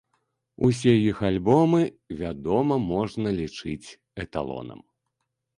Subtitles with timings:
[0.67, 1.81] Усе іх альбомы,
[2.21, 4.85] вядома, можна лічыць эталонам.